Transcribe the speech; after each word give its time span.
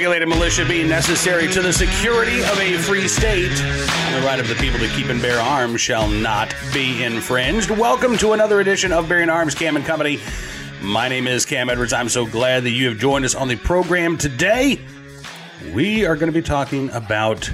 regulated 0.00 0.30
militia 0.30 0.64
be 0.64 0.82
necessary 0.82 1.46
to 1.46 1.60
the 1.60 1.70
security 1.70 2.40
of 2.40 2.58
a 2.58 2.78
free 2.78 3.06
state, 3.06 3.52
and 3.60 4.22
the 4.22 4.26
right 4.26 4.40
of 4.40 4.48
the 4.48 4.54
people 4.54 4.80
to 4.80 4.88
keep 4.94 5.08
and 5.08 5.20
bear 5.20 5.38
arms 5.38 5.78
shall 5.78 6.08
not 6.08 6.54
be 6.72 7.04
infringed. 7.04 7.68
Welcome 7.68 8.16
to 8.16 8.32
another 8.32 8.60
edition 8.60 8.92
of 8.92 9.10
Bearing 9.10 9.28
Arms 9.28 9.54
Cam 9.54 9.76
and 9.76 9.84
Company. 9.84 10.18
My 10.80 11.06
name 11.08 11.26
is 11.26 11.44
Cam 11.44 11.68
Edwards. 11.68 11.92
I'm 11.92 12.08
so 12.08 12.24
glad 12.24 12.64
that 12.64 12.70
you 12.70 12.88
have 12.88 12.96
joined 12.96 13.26
us 13.26 13.34
on 13.34 13.46
the 13.46 13.56
program 13.56 14.16
today. 14.16 14.80
We 15.74 16.06
are 16.06 16.14
going 16.16 16.32
to 16.32 16.40
be 16.40 16.40
talking 16.40 16.88
about 16.92 17.50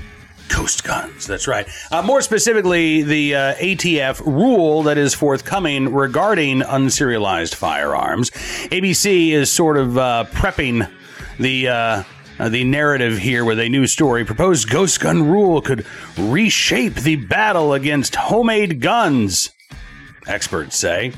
ghost 0.48 0.84
guns. 0.84 1.26
That's 1.26 1.48
right. 1.48 1.66
Uh, 1.90 2.02
more 2.02 2.22
specifically, 2.22 3.02
the 3.02 3.34
uh, 3.34 3.54
ATF 3.56 4.24
rule 4.24 4.84
that 4.84 4.98
is 4.98 5.14
forthcoming 5.14 5.92
regarding 5.92 6.60
unserialized 6.60 7.56
firearms. 7.56 8.30
ABC 8.70 9.32
is 9.32 9.50
sort 9.50 9.76
of 9.76 9.98
uh, 9.98 10.26
prepping 10.30 10.88
the. 11.40 12.06
Uh, 12.38 12.50
the 12.50 12.64
narrative 12.64 13.16
here 13.16 13.44
with 13.44 13.58
a 13.58 13.68
new 13.68 13.86
story 13.86 14.24
proposed 14.24 14.68
ghost 14.68 15.00
gun 15.00 15.26
rule 15.26 15.62
could 15.62 15.86
reshape 16.18 16.94
the 16.94 17.16
battle 17.16 17.72
against 17.72 18.14
homemade 18.14 18.80
guns, 18.80 19.50
experts 20.26 20.76
say. 20.76 21.12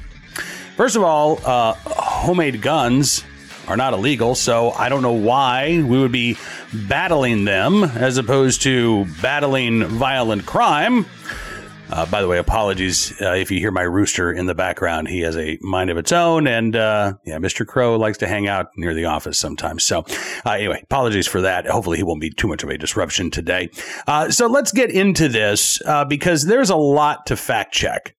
First 0.76 0.94
of 0.94 1.02
all, 1.02 1.40
uh, 1.44 1.72
homemade 1.74 2.62
guns 2.62 3.24
are 3.66 3.76
not 3.76 3.94
illegal, 3.94 4.36
so 4.36 4.70
I 4.70 4.88
don't 4.88 5.02
know 5.02 5.12
why 5.12 5.82
we 5.82 5.98
would 5.98 6.12
be 6.12 6.36
battling 6.72 7.44
them 7.44 7.82
as 7.82 8.16
opposed 8.16 8.62
to 8.62 9.04
battling 9.20 9.84
violent 9.84 10.46
crime. 10.46 11.04
Uh, 11.90 12.04
by 12.06 12.20
the 12.20 12.28
way, 12.28 12.38
apologies 12.38 13.12
uh, 13.22 13.32
if 13.32 13.50
you 13.50 13.58
hear 13.58 13.70
my 13.70 13.82
rooster 13.82 14.30
in 14.30 14.46
the 14.46 14.54
background. 14.54 15.08
He 15.08 15.20
has 15.20 15.36
a 15.36 15.58
mind 15.62 15.90
of 15.90 15.96
its 15.96 16.12
own, 16.12 16.46
and 16.46 16.76
uh, 16.76 17.14
yeah, 17.24 17.38
Mr. 17.38 17.66
Crow 17.66 17.96
likes 17.96 18.18
to 18.18 18.28
hang 18.28 18.46
out 18.46 18.68
near 18.76 18.92
the 18.94 19.06
office 19.06 19.38
sometimes. 19.38 19.84
So, 19.84 20.04
uh, 20.44 20.50
anyway, 20.50 20.80
apologies 20.82 21.26
for 21.26 21.40
that. 21.40 21.66
Hopefully, 21.66 21.96
he 21.96 22.02
won't 22.02 22.20
be 22.20 22.30
too 22.30 22.46
much 22.46 22.62
of 22.62 22.68
a 22.68 22.76
disruption 22.76 23.30
today. 23.30 23.70
Uh, 24.06 24.30
so, 24.30 24.46
let's 24.46 24.72
get 24.72 24.90
into 24.90 25.28
this 25.28 25.80
uh, 25.86 26.04
because 26.04 26.44
there's 26.44 26.70
a 26.70 26.76
lot 26.76 27.26
to 27.26 27.36
fact 27.36 27.72
check. 27.72 28.14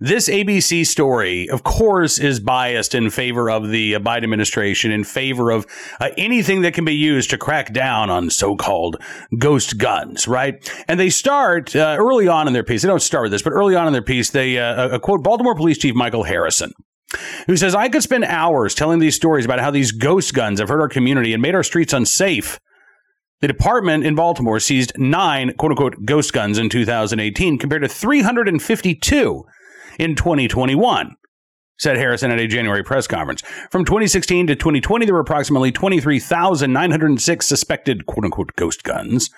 This 0.00 0.28
ABC 0.28 0.86
story, 0.86 1.48
of 1.48 1.62
course, 1.62 2.18
is 2.18 2.40
biased 2.40 2.94
in 2.94 3.10
favor 3.10 3.50
of 3.50 3.70
the 3.70 3.94
Biden 3.94 4.24
administration, 4.24 4.90
in 4.90 5.04
favor 5.04 5.50
of 5.50 5.66
uh, 6.00 6.10
anything 6.18 6.62
that 6.62 6.74
can 6.74 6.84
be 6.84 6.94
used 6.94 7.30
to 7.30 7.38
crack 7.38 7.72
down 7.72 8.10
on 8.10 8.30
so 8.30 8.56
called 8.56 8.96
ghost 9.38 9.78
guns, 9.78 10.26
right? 10.26 10.54
And 10.88 10.98
they 10.98 11.10
start 11.10 11.74
uh, 11.76 11.96
early 11.98 12.28
on 12.28 12.46
in 12.46 12.52
their 12.52 12.64
piece. 12.64 12.82
They 12.82 12.88
don't 12.88 13.00
start 13.00 13.24
with 13.24 13.32
this, 13.32 13.42
but 13.42 13.52
early 13.52 13.76
on 13.76 13.86
in 13.86 13.92
their 13.92 14.02
piece, 14.02 14.30
they 14.30 14.58
uh, 14.58 14.98
quote 14.98 15.22
Baltimore 15.22 15.54
Police 15.54 15.78
Chief 15.78 15.94
Michael 15.94 16.24
Harrison 16.24 16.72
who 17.46 17.56
says, 17.56 17.74
I 17.74 17.88
could 17.88 18.02
spend 18.02 18.24
hours 18.24 18.74
telling 18.74 18.98
these 18.98 19.14
stories 19.14 19.44
about 19.44 19.60
how 19.60 19.70
these 19.70 19.92
ghost 19.92 20.34
guns 20.34 20.58
have 20.58 20.68
hurt 20.68 20.80
our 20.80 20.88
community 20.88 21.32
and 21.32 21.42
made 21.42 21.54
our 21.54 21.62
streets 21.62 21.92
unsafe. 21.92 22.58
The 23.40 23.48
department 23.48 24.04
in 24.06 24.14
Baltimore 24.14 24.58
seized 24.60 24.98
nine 24.98 25.52
quote 25.54 25.72
unquote 25.72 26.04
ghost 26.04 26.32
guns 26.32 26.58
in 26.58 26.68
2018 26.68 27.58
compared 27.58 27.82
to 27.82 27.88
352 27.88 29.44
in 29.98 30.14
2021 30.14 31.16
said 31.76 31.96
Harrison 31.96 32.30
at 32.30 32.38
a 32.38 32.46
January 32.46 32.84
press 32.84 33.06
conference. 33.06 33.42
From 33.70 33.84
2016 33.84 34.46
to 34.46 34.54
2020, 34.54 35.06
there 35.06 35.14
were 35.14 35.20
approximately 35.20 35.72
23,906 35.72 37.46
suspected 37.46 38.06
quote 38.06 38.24
unquote 38.24 38.54
ghost 38.56 38.84
guns 38.84 39.30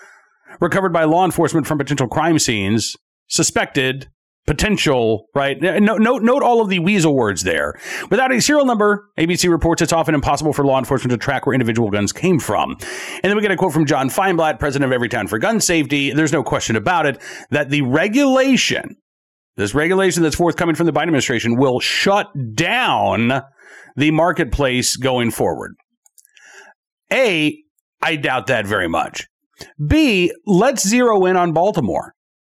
recovered 0.60 0.92
by 0.92 1.04
law 1.04 1.24
enforcement 1.24 1.66
from 1.66 1.78
potential 1.78 2.08
crime 2.08 2.38
scenes. 2.38 2.96
Suspected, 3.28 4.08
potential, 4.46 5.26
right? 5.34 5.60
Note, 5.60 6.00
note, 6.00 6.22
note 6.22 6.42
all 6.42 6.60
of 6.60 6.68
the 6.68 6.78
weasel 6.78 7.14
words 7.14 7.42
there. 7.42 7.74
Without 8.08 8.32
a 8.32 8.40
serial 8.40 8.64
number, 8.64 9.10
ABC 9.18 9.50
reports 9.50 9.82
it's 9.82 9.92
often 9.92 10.14
impossible 10.14 10.52
for 10.52 10.64
law 10.64 10.78
enforcement 10.78 11.10
to 11.10 11.16
track 11.16 11.44
where 11.44 11.54
individual 11.54 11.90
guns 11.90 12.12
came 12.12 12.38
from. 12.38 12.76
And 13.14 13.24
then 13.24 13.34
we 13.34 13.42
get 13.42 13.50
a 13.50 13.56
quote 13.56 13.72
from 13.72 13.86
John 13.86 14.08
Feinblatt, 14.08 14.60
president 14.60 14.92
of 14.92 15.00
Everytown 15.00 15.28
for 15.28 15.38
Gun 15.38 15.60
Safety. 15.60 16.12
There's 16.12 16.32
no 16.32 16.44
question 16.44 16.76
about 16.76 17.06
it 17.06 17.20
that 17.50 17.70
the 17.70 17.82
regulation 17.82 18.96
this 19.56 19.74
regulation 19.74 20.22
that's 20.22 20.36
forthcoming 20.36 20.74
from 20.74 20.86
the 20.86 20.92
Biden 20.92 21.04
administration 21.04 21.56
will 21.56 21.80
shut 21.80 22.54
down 22.54 23.42
the 23.96 24.10
marketplace 24.10 24.96
going 24.96 25.30
forward. 25.30 25.74
A, 27.12 27.58
I 28.02 28.16
doubt 28.16 28.48
that 28.48 28.66
very 28.66 28.88
much. 28.88 29.26
B, 29.84 30.32
let's 30.46 30.86
zero 30.86 31.24
in 31.24 31.36
on 31.36 31.52
Baltimore 31.52 32.14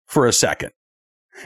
for 0.07 0.27
a 0.27 0.33
second. 0.33 0.71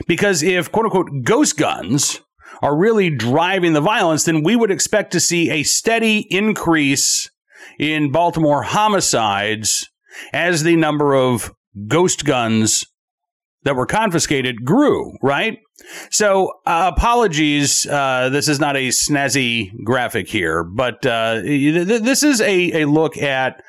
Because 0.07 0.41
if 0.41 0.71
quote 0.71 0.85
unquote 0.85 1.09
ghost 1.23 1.57
guns 1.57 2.21
are 2.61 2.75
really 2.75 3.09
driving 3.09 3.73
the 3.73 3.81
violence, 3.81 4.23
then 4.23 4.43
we 4.43 4.55
would 4.55 4.71
expect 4.71 5.11
to 5.11 5.19
see 5.19 5.49
a 5.49 5.63
steady 5.63 6.19
increase 6.29 7.29
in 7.77 8.11
Baltimore 8.11 8.63
homicides 8.63 9.89
as 10.31 10.63
the 10.63 10.75
number 10.75 11.13
of 11.13 11.53
ghost 11.87 12.23
guns 12.23 12.85
that 13.63 13.75
were 13.75 13.85
confiscated 13.85 14.65
grew, 14.65 15.13
right? 15.21 15.59
So, 16.09 16.51
uh, 16.65 16.91
apologies. 16.95 17.85
Uh, 17.85 18.29
this 18.29 18.47
is 18.47 18.59
not 18.59 18.75
a 18.75 18.89
snazzy 18.89 19.71
graphic 19.83 20.27
here, 20.27 20.63
but 20.63 21.05
uh, 21.05 21.41
th- 21.41 22.01
this 22.01 22.23
is 22.23 22.41
a, 22.41 22.81
a 22.81 22.87
look 22.87 23.17
at 23.17 23.61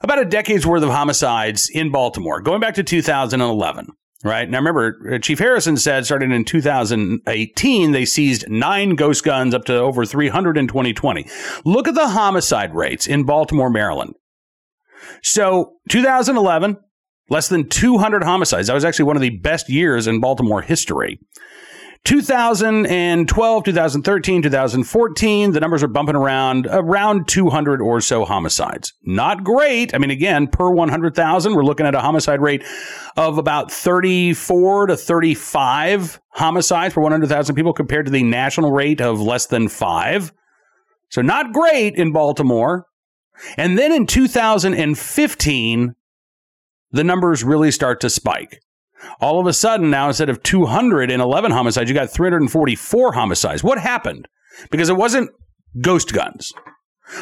about 0.00 0.20
a 0.20 0.24
decade's 0.24 0.66
worth 0.66 0.82
of 0.82 0.90
homicides 0.90 1.68
in 1.68 1.90
Baltimore, 1.90 2.40
going 2.40 2.60
back 2.60 2.74
to 2.74 2.82
2011. 2.82 3.88
Right 4.24 4.48
now, 4.48 4.58
remember, 4.58 5.14
uh, 5.14 5.18
Chief 5.18 5.40
Harrison 5.40 5.76
said 5.76 6.06
starting 6.06 6.30
in 6.30 6.44
2018, 6.44 7.90
they 7.90 8.04
seized 8.04 8.48
nine 8.48 8.94
ghost 8.94 9.24
guns 9.24 9.52
up 9.52 9.64
to 9.64 9.76
over 9.76 10.06
300 10.06 10.56
in 10.56 10.68
2020. 10.68 11.26
Look 11.64 11.88
at 11.88 11.96
the 11.96 12.08
homicide 12.08 12.72
rates 12.72 13.08
in 13.08 13.24
Baltimore, 13.24 13.68
Maryland. 13.68 14.14
So, 15.24 15.72
2011, 15.88 16.76
Less 17.28 17.48
than 17.48 17.68
200 17.68 18.24
homicides. 18.24 18.66
That 18.68 18.74
was 18.74 18.84
actually 18.84 19.06
one 19.06 19.16
of 19.16 19.22
the 19.22 19.38
best 19.38 19.68
years 19.70 20.06
in 20.06 20.20
Baltimore 20.20 20.60
history. 20.60 21.18
2012, 22.04 23.64
2013, 23.64 24.42
2014, 24.42 25.52
the 25.52 25.60
numbers 25.60 25.84
are 25.84 25.88
bumping 25.88 26.16
around 26.16 26.66
around 26.68 27.28
200 27.28 27.80
or 27.80 28.00
so 28.00 28.24
homicides. 28.24 28.92
Not 29.04 29.44
great. 29.44 29.94
I 29.94 29.98
mean, 29.98 30.10
again, 30.10 30.48
per 30.48 30.68
100,000, 30.68 31.54
we're 31.54 31.62
looking 31.62 31.86
at 31.86 31.94
a 31.94 32.00
homicide 32.00 32.40
rate 32.40 32.64
of 33.16 33.38
about 33.38 33.70
34 33.70 34.88
to 34.88 34.96
35 34.96 36.20
homicides 36.30 36.94
per 36.94 37.00
100,000 37.00 37.54
people 37.54 37.72
compared 37.72 38.06
to 38.06 38.12
the 38.12 38.24
national 38.24 38.72
rate 38.72 39.00
of 39.00 39.20
less 39.20 39.46
than 39.46 39.68
five. 39.68 40.32
So 41.08 41.22
not 41.22 41.52
great 41.52 41.94
in 41.94 42.10
Baltimore. 42.10 42.86
And 43.56 43.78
then 43.78 43.92
in 43.92 44.08
2015, 44.08 45.94
the 46.92 47.04
numbers 47.04 47.42
really 47.42 47.70
start 47.70 48.00
to 48.00 48.10
spike. 48.10 48.60
All 49.20 49.40
of 49.40 49.46
a 49.46 49.52
sudden, 49.52 49.90
now 49.90 50.08
instead 50.08 50.28
of 50.28 50.42
211 50.42 51.50
homicides, 51.50 51.90
you 51.90 51.94
got 51.94 52.10
344 52.10 53.12
homicides. 53.12 53.64
What 53.64 53.78
happened? 53.78 54.28
Because 54.70 54.88
it 54.88 54.96
wasn't 54.96 55.30
ghost 55.80 56.12
guns. 56.12 56.52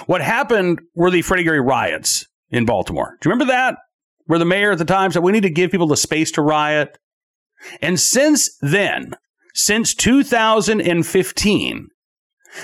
What 0.06 0.20
happened 0.20 0.80
were 0.94 1.10
the 1.10 1.22
Freddie 1.22 1.44
Gray 1.44 1.58
riots 1.58 2.26
in 2.50 2.66
Baltimore. 2.66 3.16
Do 3.20 3.28
you 3.28 3.32
remember 3.32 3.52
that? 3.52 3.76
Where 4.26 4.38
the 4.38 4.44
mayor 4.44 4.72
at 4.72 4.78
the 4.78 4.84
time 4.84 5.10
said 5.10 5.22
we 5.22 5.32
need 5.32 5.42
to 5.42 5.50
give 5.50 5.70
people 5.70 5.86
the 5.86 5.96
space 5.96 6.30
to 6.32 6.42
riot. 6.42 6.98
And 7.80 7.98
since 7.98 8.56
then, 8.60 9.14
since 9.54 9.94
2015, 9.94 11.88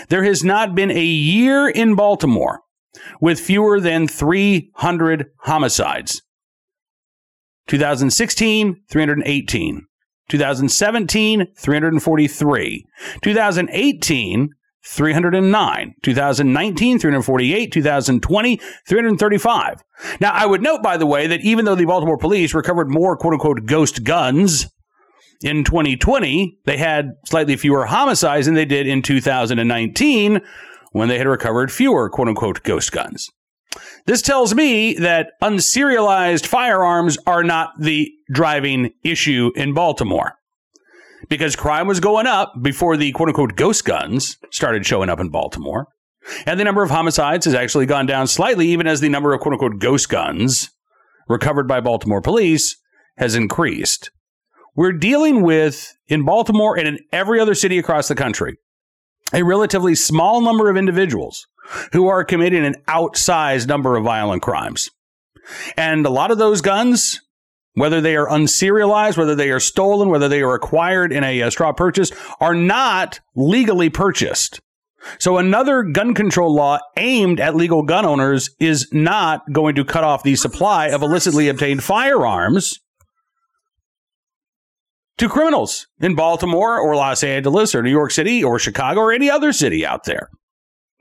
there 0.08 0.24
has 0.24 0.44
not 0.44 0.74
been 0.74 0.90
a 0.90 1.04
year 1.04 1.68
in 1.68 1.94
Baltimore 1.94 2.60
with 3.20 3.40
fewer 3.40 3.80
than 3.80 4.08
300 4.08 5.26
homicides. 5.40 6.22
2016, 7.66 8.82
318. 8.88 9.86
2017, 10.28 11.46
343. 11.56 12.86
2018, 13.22 14.48
309. 14.84 15.94
2019, 16.02 16.98
348. 16.98 17.72
2020, 17.72 18.56
335. 18.88 19.84
Now, 20.20 20.32
I 20.32 20.46
would 20.46 20.62
note, 20.62 20.82
by 20.82 20.96
the 20.96 21.06
way, 21.06 21.26
that 21.26 21.40
even 21.40 21.64
though 21.64 21.74
the 21.74 21.84
Baltimore 21.84 22.18
police 22.18 22.54
recovered 22.54 22.88
more 22.88 23.16
quote 23.16 23.34
unquote 23.34 23.66
ghost 23.66 24.04
guns 24.04 24.66
in 25.42 25.64
2020, 25.64 26.58
they 26.64 26.76
had 26.76 27.12
slightly 27.26 27.56
fewer 27.56 27.86
homicides 27.86 28.46
than 28.46 28.54
they 28.54 28.64
did 28.64 28.86
in 28.86 29.02
2019 29.02 30.40
when 30.92 31.08
they 31.08 31.18
had 31.18 31.26
recovered 31.26 31.70
fewer 31.70 32.08
quote 32.08 32.28
unquote 32.28 32.62
ghost 32.62 32.92
guns. 32.92 33.30
This 34.06 34.22
tells 34.22 34.54
me 34.54 34.94
that 34.94 35.32
unserialized 35.42 36.46
firearms 36.46 37.18
are 37.26 37.42
not 37.42 37.72
the 37.78 38.12
driving 38.32 38.92
issue 39.02 39.50
in 39.56 39.74
Baltimore. 39.74 40.34
Because 41.28 41.56
crime 41.56 41.86
was 41.86 42.00
going 42.00 42.26
up 42.26 42.54
before 42.62 42.96
the 42.96 43.12
quote 43.12 43.28
unquote 43.28 43.56
ghost 43.56 43.84
guns 43.84 44.36
started 44.50 44.86
showing 44.86 45.08
up 45.08 45.20
in 45.20 45.30
Baltimore. 45.30 45.88
And 46.44 46.58
the 46.58 46.64
number 46.64 46.82
of 46.82 46.90
homicides 46.90 47.44
has 47.46 47.54
actually 47.54 47.86
gone 47.86 48.06
down 48.06 48.26
slightly, 48.26 48.68
even 48.68 48.86
as 48.86 49.00
the 49.00 49.08
number 49.08 49.32
of 49.32 49.40
quote 49.40 49.54
unquote 49.54 49.78
ghost 49.78 50.08
guns 50.08 50.70
recovered 51.28 51.66
by 51.66 51.80
Baltimore 51.80 52.20
police 52.20 52.76
has 53.16 53.34
increased. 53.34 54.10
We're 54.74 54.92
dealing 54.92 55.42
with, 55.42 55.96
in 56.06 56.24
Baltimore 56.24 56.78
and 56.78 56.86
in 56.86 56.98
every 57.10 57.40
other 57.40 57.54
city 57.54 57.78
across 57.78 58.08
the 58.08 58.14
country, 58.14 58.58
a 59.32 59.42
relatively 59.42 59.94
small 59.94 60.40
number 60.40 60.70
of 60.70 60.76
individuals 60.76 61.46
who 61.92 62.08
are 62.08 62.24
committing 62.24 62.64
an 62.64 62.76
outsized 62.88 63.66
number 63.66 63.96
of 63.96 64.04
violent 64.04 64.42
crimes. 64.42 64.90
And 65.76 66.06
a 66.06 66.10
lot 66.10 66.30
of 66.30 66.38
those 66.38 66.60
guns, 66.60 67.20
whether 67.74 68.00
they 68.00 68.16
are 68.16 68.28
unserialized, 68.28 69.16
whether 69.16 69.34
they 69.34 69.50
are 69.50 69.60
stolen, 69.60 70.08
whether 70.08 70.28
they 70.28 70.42
are 70.42 70.54
acquired 70.54 71.12
in 71.12 71.24
a, 71.24 71.40
a 71.40 71.50
straw 71.50 71.72
purchase, 71.72 72.12
are 72.40 72.54
not 72.54 73.20
legally 73.34 73.90
purchased. 73.90 74.60
So 75.18 75.38
another 75.38 75.82
gun 75.82 76.14
control 76.14 76.52
law 76.52 76.78
aimed 76.96 77.38
at 77.38 77.54
legal 77.54 77.82
gun 77.82 78.04
owners 78.04 78.50
is 78.58 78.88
not 78.92 79.42
going 79.52 79.76
to 79.76 79.84
cut 79.84 80.02
off 80.02 80.24
the 80.24 80.34
supply 80.34 80.88
of 80.88 81.02
illicitly 81.02 81.48
obtained 81.48 81.84
firearms 81.84 82.80
to 85.18 85.28
criminals 85.28 85.86
in 86.00 86.14
Baltimore 86.14 86.78
or 86.78 86.96
Los 86.96 87.22
Angeles 87.24 87.74
or 87.74 87.82
New 87.82 87.90
York 87.90 88.10
City 88.10 88.44
or 88.44 88.58
Chicago 88.58 89.00
or 89.00 89.12
any 89.12 89.30
other 89.30 89.52
city 89.52 89.86
out 89.86 90.04
there. 90.04 90.30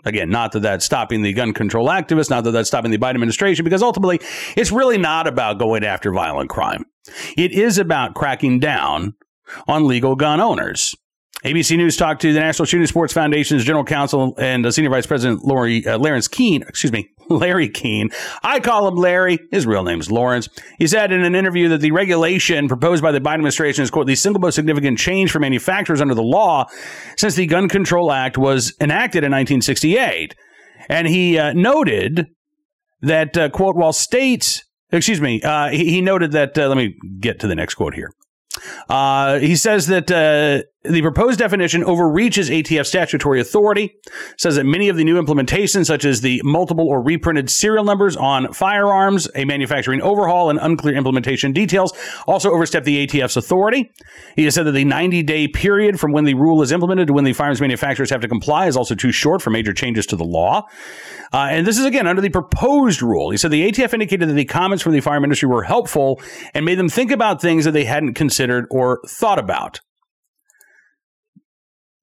Again, 0.06 0.29
not 0.29 0.51
that 0.51 0.59
that's 0.59 0.85
stopping 0.85 1.23
the 1.23 1.33
gun 1.33 1.51
control 1.51 1.88
activists, 1.88 2.29
not 2.29 2.44
that 2.44 2.51
that's 2.51 2.67
stopping 2.67 2.91
the 2.91 2.97
Biden 3.00 3.15
administration, 3.15 3.63
because 3.65 3.81
ultimately 3.81 4.19
it's 4.56 4.71
really 4.71 5.00
not 5.00 5.27
about 5.27 5.57
going 5.57 5.83
after 5.83 6.12
violent 6.12 6.50
crime. 6.50 6.85
It 7.35 7.51
is 7.51 7.79
about 7.79 8.13
cracking 8.13 8.59
down 8.59 9.15
on 9.67 9.88
legal 9.88 10.15
gun 10.15 10.39
owners. 10.39 10.95
ABC 11.44 11.78
News 11.78 11.96
talked 11.96 12.22
to 12.22 12.34
the 12.34 12.40
National 12.40 12.66
Shooting 12.66 12.88
Sports 12.88 13.14
Foundation's 13.14 13.64
general 13.64 13.84
counsel 13.84 14.34
and 14.38 14.74
Senior 14.74 14.90
Vice 14.90 15.06
President 15.06 15.46
Lori 15.46 15.86
uh, 15.86 15.98
Lawrence 15.98 16.28
Keane, 16.28 16.64
excuse 16.64 16.92
me, 16.92 17.10
Larry 17.30 17.70
Keane. 17.70 18.10
I 18.42 18.60
call 18.60 18.88
him 18.88 18.96
Larry. 18.96 19.40
His 19.52 19.68
real 19.68 19.84
name 19.84 20.00
is 20.00 20.10
Lawrence. 20.10 20.50
He 20.80 20.88
said 20.88 21.12
in 21.12 21.24
an 21.24 21.36
interview 21.36 21.70
that 21.70 21.82
the 21.82 21.92
regulation 21.92 22.68
proposed 22.68 23.04
by 23.04 23.12
the 23.12 23.20
Biden 23.20 23.36
administration 23.36 23.84
is, 23.84 23.92
quote, 23.92 24.08
the 24.08 24.16
single 24.16 24.40
most 24.40 24.56
significant 24.56 24.98
change 24.98 25.32
for 25.32 25.40
manufacturers 25.40 26.02
under 26.02 26.16
the 26.16 26.24
law 26.24 26.66
since 27.18 27.36
the 27.36 27.46
Gun 27.46 27.70
Control 27.70 28.12
Act 28.12 28.38
was 28.38 28.74
enacted 28.82 29.24
in 29.24 29.32
1968. 29.32 30.36
And 30.90 31.08
he 31.08 31.38
uh, 31.38 31.54
noted 31.54 32.28
that, 33.02 33.38
uh, 33.38 33.50
quote, 33.50 33.76
while 33.76 33.94
states, 33.94 34.64
excuse 34.92 35.22
me, 35.22 35.42
uh, 35.42 35.70
he, 35.70 35.90
he, 35.92 36.02
noted 36.02 36.32
that, 36.32 36.58
uh, 36.58 36.68
let 36.68 36.78
me 36.78 36.96
get 37.20 37.40
to 37.42 37.48
the 37.48 37.56
next 37.56 37.76
quote 37.76 37.94
here. 37.94 38.12
Uh, 38.88 39.40
he 39.40 39.56
says 39.56 39.88
that 39.88 40.66
the 40.90 41.02
proposed 41.02 41.40
definition 41.40 41.84
overreaches 41.84 42.50
ATF 42.50 42.86
statutory 42.86 43.40
authority, 43.40 43.96
says 44.38 44.56
that 44.56 44.66
many 44.66 44.90
of 44.90 44.98
the 44.98 45.04
new 45.04 45.22
implementations, 45.22 45.86
such 45.86 46.06
as 46.06 46.22
the 46.22 46.42
multiple 46.44 46.88
or 46.88 47.02
reprinted 47.02 47.50
serial 47.50 47.84
numbers 47.84 48.16
on 48.16 48.52
firearms, 48.54 49.28
a 49.36 49.46
manufacturing 49.46 50.02
overhaul, 50.02 50.50
and 50.50 50.60
unclear 50.62 50.96
implementation 50.96 51.52
details, 51.52 51.94
also 52.28 52.52
overstep 52.52 52.84
the 52.84 53.06
ATF's 53.06 53.38
authority. 53.38 53.92
He 54.36 54.44
has 54.46 54.56
said 54.56 54.64
that 54.64 54.72
the 54.72 54.86
90 54.86 55.24
day 55.24 55.48
period 55.48 56.00
from 56.00 56.12
when 56.12 56.26
the 56.26 56.34
rule 56.34 56.62
is 56.62 56.72
implemented 56.72 57.08
to 57.08 57.14
when 57.14 57.24
the 57.24 57.34
firearms 57.34 57.62
manufacturers 57.62 58.10
have 58.10 58.22
to 58.22 58.28
comply 58.28 58.68
is 58.68 58.78
also 58.78 58.96
too 58.96 59.12
short 59.12 59.42
for 59.42 59.50
major 59.50 59.74
changes 59.74 60.06
to 60.08 60.16
the 60.16 60.24
law. 60.24 60.68
Uh, 61.34 61.48
and 61.50 61.68
this 61.68 61.78
is 61.78 61.86
again 61.86 62.08
under 62.08 62.22
the 62.22 62.30
proposed 62.30 63.02
rule. 63.02 63.32
He 63.32 63.38
said 63.38 63.52
the 63.52 63.72
ATF 63.72 63.94
indicated 63.94 64.30
that 64.30 64.34
the 64.34 64.46
comments 64.46 64.84
from 64.84 64.94
the 64.94 65.02
firearm 65.02 65.24
industry 65.24 65.50
were 65.50 65.64
helpful 65.64 66.22
and 66.54 66.66
made 66.66 66.80
them 66.80 66.90
think 66.90 67.12
about 67.12 67.42
things 67.42 67.66
that 67.66 67.72
they 67.72 67.86
hadn't 67.86 68.14
considered 68.14 68.68
or 68.70 69.02
thought 69.08 69.40
about 69.40 69.80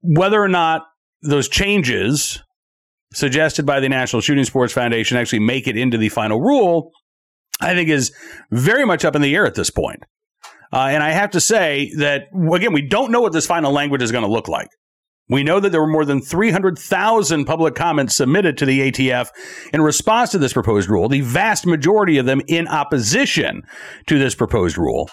whether 0.03 0.43
or 0.43 0.49
not 0.49 0.83
those 1.23 1.49
changes 1.49 2.43
suggested 3.13 3.67
by 3.67 3.81
the 3.81 3.89
National 3.89 4.23
Shooting 4.23 4.45
Sports 4.45 4.73
Foundation 4.73 5.17
actually 5.17 5.41
make 5.41 5.67
it 5.67 5.77
into 5.77 5.99
the 5.99 6.09
final 6.09 6.41
rule, 6.41 6.91
I 7.61 7.75
think 7.75 7.89
is 7.89 8.13
very 8.51 8.85
much 8.85 9.05
up 9.05 9.15
in 9.15 9.23
the 9.23 9.35
air 9.35 9.47
at 9.47 9.55
this 9.55 9.71
point. 9.71 10.05
Uh, 10.73 10.89
and 10.91 11.03
I 11.03 11.11
have 11.11 11.31
to 11.33 11.41
say 11.41 11.93
that, 11.99 12.29
again, 12.53 12.73
we 12.73 12.87
don't 12.87 13.11
know 13.11 13.21
what 13.21 13.33
this 13.33 13.47
final 13.47 13.73
language 13.73 14.03
is 14.03 14.11
going 14.11 14.25
to 14.25 14.31
look 14.31 14.49
like. 14.49 14.69
We 15.29 15.45
know 15.45 15.61
that 15.61 15.71
there 15.71 15.81
were 15.81 15.87
more 15.87 16.05
than 16.05 16.21
300,000 16.21 17.45
public 17.45 17.75
comments 17.75 18.17
submitted 18.17 18.59
to 18.59 18.67
the 18.67 18.91
ATF 18.91 19.29
in 19.73 19.81
response 19.81 20.31
to 20.31 20.39
this 20.39 20.53
proposed 20.53 20.89
rule, 20.89 21.09
the 21.09 21.21
vast 21.21 21.67
majority 21.67 22.19
of 22.19 22.27
them 22.27 22.43
in 22.49 22.67
opposition 22.67 23.63
to 24.07 24.19
this 24.19 24.35
proposed 24.35 24.77
rule. 24.77 25.11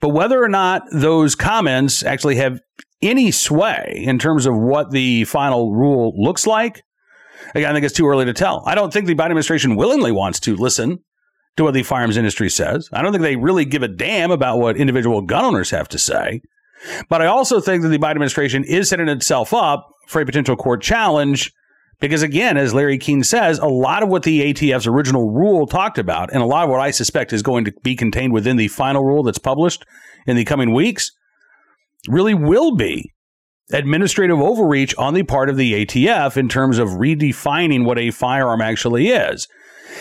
But 0.00 0.10
whether 0.10 0.42
or 0.42 0.48
not 0.48 0.82
those 0.92 1.34
comments 1.34 2.02
actually 2.02 2.36
have 2.36 2.60
any 3.02 3.30
sway 3.30 4.02
in 4.04 4.18
terms 4.18 4.46
of 4.46 4.56
what 4.56 4.90
the 4.90 5.24
final 5.24 5.72
rule 5.72 6.12
looks 6.16 6.46
like, 6.46 6.82
again, 7.54 7.70
I 7.70 7.72
think 7.74 7.84
it's 7.84 7.94
too 7.94 8.06
early 8.06 8.24
to 8.24 8.32
tell. 8.32 8.62
I 8.66 8.74
don't 8.74 8.92
think 8.92 9.06
the 9.06 9.14
Biden 9.14 9.26
administration 9.26 9.76
willingly 9.76 10.12
wants 10.12 10.40
to 10.40 10.56
listen 10.56 10.98
to 11.56 11.64
what 11.64 11.74
the 11.74 11.82
firearms 11.82 12.16
industry 12.16 12.50
says. 12.50 12.88
I 12.92 13.02
don't 13.02 13.12
think 13.12 13.22
they 13.22 13.36
really 13.36 13.64
give 13.64 13.82
a 13.82 13.88
damn 13.88 14.30
about 14.30 14.58
what 14.58 14.76
individual 14.76 15.22
gun 15.22 15.44
owners 15.44 15.70
have 15.70 15.88
to 15.88 15.98
say. 15.98 16.40
But 17.08 17.22
I 17.22 17.26
also 17.26 17.60
think 17.60 17.82
that 17.82 17.88
the 17.88 17.98
Biden 17.98 18.12
administration 18.12 18.64
is 18.64 18.88
setting 18.88 19.08
itself 19.08 19.52
up 19.52 19.88
for 20.06 20.20
a 20.20 20.26
potential 20.26 20.56
court 20.56 20.80
challenge 20.82 21.52
because, 22.00 22.22
again, 22.22 22.56
as 22.56 22.74
Larry 22.74 22.96
Keane 22.96 23.24
says, 23.24 23.58
a 23.58 23.66
lot 23.66 24.04
of 24.04 24.08
what 24.08 24.22
the 24.22 24.52
ATF's 24.52 24.86
original 24.86 25.30
rule 25.30 25.66
talked 25.66 25.98
about, 25.98 26.32
and 26.32 26.40
a 26.40 26.46
lot 26.46 26.62
of 26.62 26.70
what 26.70 26.80
I 26.80 26.92
suspect 26.92 27.32
is 27.32 27.42
going 27.42 27.64
to 27.64 27.72
be 27.82 27.96
contained 27.96 28.32
within 28.32 28.56
the 28.56 28.68
final 28.68 29.04
rule 29.04 29.24
that's 29.24 29.38
published 29.38 29.84
in 30.26 30.36
the 30.36 30.44
coming 30.44 30.72
weeks, 30.72 31.10
really 32.06 32.34
will 32.34 32.76
be 32.76 33.12
administrative 33.72 34.40
overreach 34.40 34.94
on 34.96 35.14
the 35.14 35.22
part 35.22 35.48
of 35.48 35.56
the 35.56 35.84
ATF 35.84 36.36
in 36.36 36.48
terms 36.48 36.78
of 36.78 36.88
redefining 36.88 37.84
what 37.84 37.98
a 37.98 38.10
firearm 38.10 38.60
actually 38.60 39.08
is. 39.08 39.48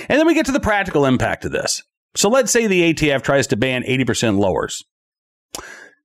And 0.08 0.20
then 0.20 0.28
we 0.28 0.34
get 0.34 0.46
to 0.46 0.52
the 0.52 0.60
practical 0.60 1.06
impact 1.06 1.46
of 1.46 1.52
this. 1.52 1.82
So 2.16 2.30
let's 2.30 2.52
say 2.52 2.68
the 2.68 2.94
ATF 2.94 3.22
tries 3.22 3.48
to 3.48 3.58
ban 3.58 3.84
80% 3.84 4.40
lowers. 4.40 4.84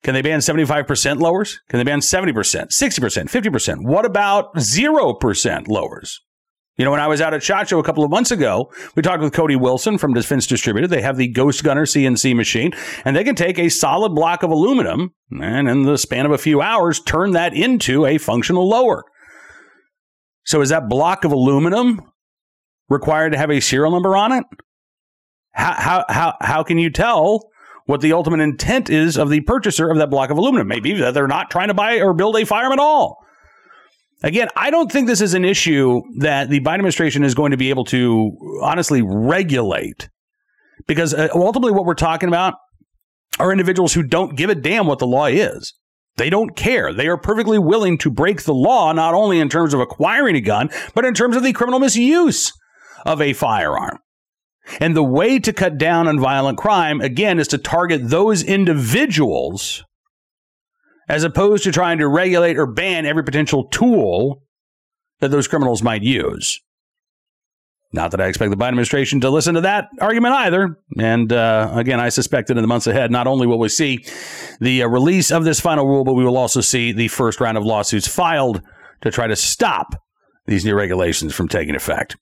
Can 0.02 0.14
they 0.14 0.22
ban 0.22 0.40
75% 0.40 1.20
lowers? 1.20 1.60
Can 1.68 1.78
they 1.78 1.84
ban 1.84 2.00
70%, 2.00 2.32
60%, 2.34 2.70
50%? 3.30 3.86
What 3.86 4.04
about 4.04 4.54
0% 4.56 5.68
lowers? 5.68 6.20
You 6.76 6.86
know, 6.86 6.90
when 6.90 7.00
I 7.00 7.06
was 7.06 7.20
out 7.20 7.34
at 7.34 7.42
SHOT 7.42 7.68
Show 7.68 7.78
a 7.78 7.84
couple 7.84 8.02
of 8.02 8.10
months 8.10 8.30
ago, 8.30 8.72
we 8.94 9.02
talked 9.02 9.22
with 9.22 9.34
Cody 9.34 9.56
Wilson 9.56 9.98
from 9.98 10.14
Defense 10.14 10.46
Distributed. 10.46 10.88
They 10.88 11.02
have 11.02 11.18
the 11.18 11.28
Ghost 11.28 11.62
Gunner 11.62 11.84
CNC 11.84 12.34
machine, 12.34 12.72
and 13.04 13.14
they 13.14 13.24
can 13.24 13.34
take 13.34 13.58
a 13.58 13.68
solid 13.68 14.14
block 14.14 14.42
of 14.42 14.50
aluminum 14.50 15.12
and 15.30 15.68
in 15.68 15.82
the 15.82 15.98
span 15.98 16.24
of 16.24 16.32
a 16.32 16.38
few 16.38 16.62
hours, 16.62 16.98
turn 16.98 17.32
that 17.32 17.54
into 17.54 18.06
a 18.06 18.16
functional 18.16 18.66
lower. 18.66 19.04
So 20.44 20.62
is 20.62 20.70
that 20.70 20.88
block 20.88 21.24
of 21.24 21.32
aluminum 21.32 22.00
required 22.88 23.32
to 23.32 23.38
have 23.38 23.50
a 23.50 23.60
serial 23.60 23.92
number 23.92 24.16
on 24.16 24.32
it? 24.32 24.44
How, 25.52 25.74
how, 25.74 26.04
how, 26.08 26.34
how 26.40 26.62
can 26.62 26.78
you 26.78 26.88
tell 26.88 27.50
what 27.84 28.00
the 28.00 28.14
ultimate 28.14 28.40
intent 28.40 28.88
is 28.88 29.18
of 29.18 29.28
the 29.28 29.42
purchaser 29.42 29.90
of 29.90 29.98
that 29.98 30.10
block 30.10 30.30
of 30.30 30.38
aluminum? 30.38 30.68
Maybe 30.68 30.94
that 30.94 31.12
they're 31.12 31.28
not 31.28 31.50
trying 31.50 31.68
to 31.68 31.74
buy 31.74 32.00
or 32.00 32.14
build 32.14 32.36
a 32.36 32.46
firearm 32.46 32.72
at 32.72 32.78
all. 32.78 33.21
Again, 34.22 34.48
I 34.56 34.70
don't 34.70 34.90
think 34.90 35.06
this 35.06 35.20
is 35.20 35.34
an 35.34 35.44
issue 35.44 36.00
that 36.18 36.48
the 36.48 36.60
Biden 36.60 36.74
administration 36.74 37.24
is 37.24 37.34
going 37.34 37.50
to 37.50 37.56
be 37.56 37.70
able 37.70 37.84
to 37.86 38.60
honestly 38.62 39.02
regulate 39.02 40.08
because 40.86 41.12
uh, 41.12 41.28
ultimately 41.34 41.72
what 41.72 41.84
we're 41.84 41.94
talking 41.94 42.28
about 42.28 42.54
are 43.38 43.50
individuals 43.50 43.94
who 43.94 44.02
don't 44.02 44.36
give 44.36 44.50
a 44.50 44.54
damn 44.54 44.86
what 44.86 44.98
the 44.98 45.06
law 45.06 45.26
is. 45.26 45.74
They 46.16 46.30
don't 46.30 46.54
care. 46.54 46.92
They 46.92 47.08
are 47.08 47.16
perfectly 47.16 47.58
willing 47.58 47.96
to 47.98 48.10
break 48.10 48.42
the 48.42 48.54
law, 48.54 48.92
not 48.92 49.14
only 49.14 49.40
in 49.40 49.48
terms 49.48 49.72
of 49.72 49.80
acquiring 49.80 50.36
a 50.36 50.40
gun, 50.40 50.70
but 50.94 51.04
in 51.04 51.14
terms 51.14 51.36
of 51.36 51.42
the 51.42 51.52
criminal 51.52 51.80
misuse 51.80 52.52
of 53.06 53.20
a 53.20 53.32
firearm. 53.32 53.98
And 54.78 54.94
the 54.94 55.02
way 55.02 55.38
to 55.40 55.52
cut 55.52 55.78
down 55.78 56.06
on 56.06 56.20
violent 56.20 56.58
crime, 56.58 57.00
again, 57.00 57.38
is 57.38 57.48
to 57.48 57.58
target 57.58 58.10
those 58.10 58.44
individuals 58.44 59.82
as 61.08 61.24
opposed 61.24 61.64
to 61.64 61.72
trying 61.72 61.98
to 61.98 62.08
regulate 62.08 62.58
or 62.58 62.66
ban 62.66 63.06
every 63.06 63.24
potential 63.24 63.64
tool 63.64 64.42
that 65.20 65.30
those 65.30 65.48
criminals 65.48 65.82
might 65.82 66.02
use. 66.02 66.60
Not 67.94 68.10
that 68.12 68.20
I 68.20 68.26
expect 68.26 68.50
the 68.50 68.56
Biden 68.56 68.68
administration 68.68 69.20
to 69.20 69.30
listen 69.30 69.54
to 69.54 69.60
that 69.62 69.88
argument 70.00 70.34
either. 70.34 70.78
And 70.98 71.30
uh, 71.30 71.72
again, 71.74 72.00
I 72.00 72.08
suspect 72.08 72.48
that 72.48 72.56
in 72.56 72.62
the 72.62 72.68
months 72.68 72.86
ahead, 72.86 73.10
not 73.10 73.26
only 73.26 73.46
will 73.46 73.58
we 73.58 73.68
see 73.68 74.04
the 74.60 74.82
uh, 74.82 74.88
release 74.88 75.30
of 75.30 75.44
this 75.44 75.60
final 75.60 75.86
rule, 75.86 76.04
but 76.04 76.14
we 76.14 76.24
will 76.24 76.38
also 76.38 76.62
see 76.62 76.92
the 76.92 77.08
first 77.08 77.40
round 77.40 77.58
of 77.58 77.64
lawsuits 77.64 78.08
filed 78.08 78.62
to 79.02 79.10
try 79.10 79.26
to 79.26 79.36
stop 79.36 79.94
these 80.46 80.64
new 80.64 80.74
regulations 80.74 81.34
from 81.34 81.48
taking 81.48 81.74
effect. 81.74 82.16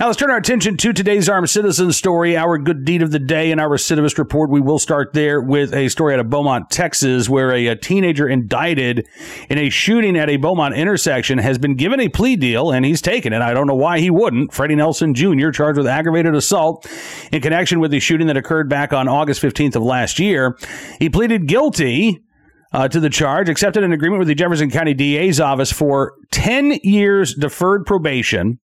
Now 0.00 0.06
let's 0.06 0.18
turn 0.18 0.30
our 0.30 0.38
attention 0.38 0.78
to 0.78 0.94
today's 0.94 1.28
armed 1.28 1.50
citizen 1.50 1.92
story, 1.92 2.34
our 2.34 2.56
good 2.56 2.86
deed 2.86 3.02
of 3.02 3.10
the 3.10 3.18
day, 3.18 3.50
and 3.52 3.60
our 3.60 3.68
recidivist 3.68 4.16
report. 4.16 4.48
We 4.48 4.60
will 4.60 4.78
start 4.78 5.12
there 5.12 5.42
with 5.42 5.74
a 5.74 5.88
story 5.88 6.14
out 6.14 6.20
of 6.20 6.30
Beaumont, 6.30 6.70
Texas, 6.70 7.28
where 7.28 7.52
a, 7.52 7.66
a, 7.66 7.76
teenager 7.76 8.26
indicted 8.26 9.06
in 9.50 9.58
a 9.58 9.68
shooting 9.68 10.16
at 10.16 10.30
a 10.30 10.38
Beaumont 10.38 10.74
intersection 10.74 11.36
has 11.38 11.58
been 11.58 11.74
given 11.74 12.00
a 12.00 12.08
plea 12.08 12.36
deal, 12.36 12.70
and 12.70 12.86
he's 12.86 13.02
taken 13.02 13.34
it. 13.34 13.42
I 13.42 13.52
don't 13.52 13.66
know 13.66 13.74
why 13.74 14.00
he 14.00 14.08
wouldn't. 14.08 14.54
Freddie 14.54 14.76
Nelson 14.76 15.12
Jr. 15.12 15.50
charged 15.50 15.76
with 15.76 15.86
aggravated 15.86 16.34
assault 16.34 16.90
in 17.30 17.42
connection 17.42 17.78
with 17.78 17.90
the 17.90 18.00
shooting 18.00 18.28
that 18.28 18.38
occurred 18.38 18.70
back 18.70 18.94
on 18.94 19.06
August 19.06 19.42
15th 19.42 19.76
of 19.76 19.82
last 19.82 20.18
year. 20.18 20.56
He 20.98 21.10
pleaded 21.10 21.46
guilty. 21.46 22.24
Uh, 22.72 22.86
to 22.86 23.00
the 23.00 23.10
charge, 23.10 23.48
accepted 23.48 23.82
an 23.82 23.92
agreement 23.92 24.20
with 24.20 24.28
the 24.28 24.34
Jefferson 24.36 24.70
County 24.70 24.94
DA's 24.94 25.40
office 25.40 25.72
for 25.72 26.12
10 26.30 26.78
years 26.84 27.34
deferred 27.34 27.84
probation 27.84 28.60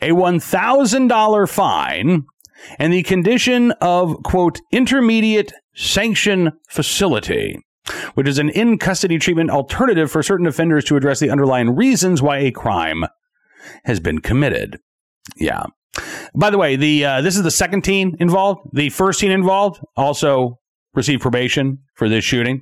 a 0.00 0.10
$1,000 0.10 1.48
fine, 1.48 2.24
and 2.78 2.92
the 2.92 3.02
condition 3.02 3.72
of, 3.80 4.22
quote, 4.24 4.60
intermediate 4.72 5.52
sanction 5.74 6.52
facility, 6.68 7.56
which 8.14 8.28
is 8.28 8.38
an 8.38 8.48
in 8.50 8.78
custody 8.78 9.18
treatment 9.18 9.50
alternative 9.50 10.10
for 10.10 10.22
certain 10.22 10.46
offenders 10.46 10.84
to 10.84 10.96
address 10.96 11.20
the 11.20 11.30
underlying 11.30 11.74
reasons 11.74 12.20
why 12.20 12.38
a 12.38 12.50
crime 12.50 13.04
has 13.84 14.00
been 14.00 14.20
committed. 14.20 14.78
Yeah. 15.36 15.66
By 16.34 16.50
the 16.50 16.58
way, 16.58 16.76
the 16.76 17.04
uh, 17.04 17.20
this 17.22 17.36
is 17.36 17.42
the 17.42 17.50
second 17.50 17.82
teen 17.82 18.16
involved. 18.20 18.60
The 18.72 18.90
first 18.90 19.20
teen 19.20 19.30
involved 19.30 19.80
also 19.96 20.58
received 20.94 21.22
probation 21.22 21.78
for 21.94 22.08
this 22.08 22.24
shooting. 22.24 22.60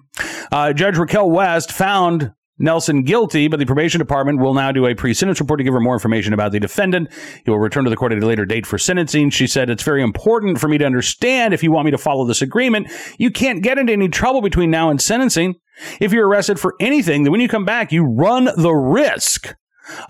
Uh, 0.51 0.73
Judge 0.73 0.97
Raquel 0.97 1.31
West 1.31 1.73
found 1.73 2.33
Nelson 2.59 3.03
guilty, 3.03 3.49
but 3.49 3.59
the 3.59 3.67
probation 3.67 3.99
department 3.99 4.41
will 4.41 4.55
now 4.55 4.73
do 4.73 4.87
a 4.87 4.95
pre-sentence 4.95 5.41
report 5.41 5.59
to 5.59 5.65
give 5.65 5.75
her 5.75 5.81
more 5.81 5.95
information 5.95 6.33
about 6.33 6.53
the 6.53 6.61
defendant. 6.61 7.13
He 7.45 7.51
will 7.51 7.59
return 7.59 7.85
to 7.85 7.91
the 7.91 7.97
court 7.97 8.13
at 8.13 8.23
a 8.23 8.27
later 8.27 8.47
date 8.47 8.67
for 8.67 8.79
sentencing. 8.79 9.31
She 9.31 9.47
said, 9.47 9.69
it's 9.69 9.83
very 9.83 10.03
important 10.03 10.59
for 10.59 10.69
me 10.69 10.79
to 10.79 10.87
understand 10.87 11.53
if 11.53 11.63
you 11.63 11.71
want 11.71 11.85
me 11.85 11.91
to 11.91 11.99
follow 11.99 12.25
this 12.25 12.43
agreement, 12.43 12.91
you 13.19 13.31
can't 13.31 13.63
get 13.63 13.79
into 13.79 13.93
any 13.93 14.09
trouble 14.09 14.41
between 14.41 14.71
now 14.71 14.89
and 14.89 15.01
sentencing. 15.01 15.57
If 16.01 16.13
you're 16.13 16.27
arrested 16.27 16.59
for 16.59 16.75
anything, 16.81 17.25
then 17.25 17.33
when 17.33 17.43
you 17.43 17.49
come 17.49 17.67
back, 17.67 17.93
you 17.93 18.05
run 18.05 18.49
the 18.57 18.73
risk 18.73 19.55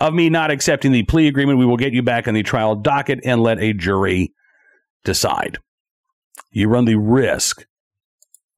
of 0.01 0.15
me 0.15 0.31
not 0.31 0.51
accepting 0.51 0.93
the 0.93 1.03
plea 1.03 1.27
agreement. 1.27 1.59
We 1.59 1.67
will 1.67 1.77
get 1.77 1.93
you 1.93 2.03
back 2.03 2.29
on 2.29 2.35
the 2.35 2.45
trial 2.45 2.77
docket 2.77 3.21
and 3.25 3.43
let 3.43 3.59
a 3.59 3.73
jury 3.73 4.33
decide. 5.05 5.59
You 6.53 6.69
run 6.69 6.85
the 6.85 6.99
risk 6.99 7.67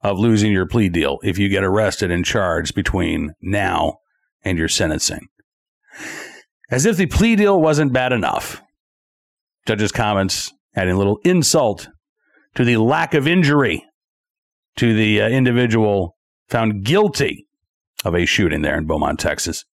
of 0.03 0.19
losing 0.19 0.53
your 0.53 0.67
plea 0.67 0.89
deal 0.89 1.19
if 1.23 1.39
you 1.39 1.49
get 1.49 1.65
arrested 1.65 2.11
and 2.11 2.25
charged 2.25 2.75
between 2.75 3.33
now 3.41 3.99
and 4.45 4.59
your 4.59 4.69
sentencing. 4.69 5.27
As 6.71 6.87
if 6.87 6.97
the 6.97 7.07
plea 7.07 7.37
deal 7.37 7.61
wasn't 7.61 7.93
bad 7.93 8.13
enough. 8.13 8.63
Judge's 9.67 9.93
comments 9.93 10.53
adding 10.75 10.95
a 10.95 10.99
little 10.99 11.19
insult 11.25 11.89
to 12.55 12.65
the 12.65 12.77
lack 12.77 13.15
of 13.15 13.27
injury 13.27 13.85
to 14.77 14.95
the 14.95 15.21
uh, 15.21 15.29
individual 15.29 16.17
found 16.49 16.85
guilty 16.85 17.47
of 18.05 18.15
a 18.15 18.25
shooting 18.25 18.63
there 18.63 18.79
in 18.79 18.87
Beaumont, 18.87 19.19
Texas. 19.19 19.65